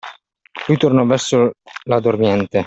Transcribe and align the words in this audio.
Lui 0.65 0.77
tornò 0.79 1.05
verso 1.05 1.51
la 1.83 1.99
dormiente. 1.99 2.59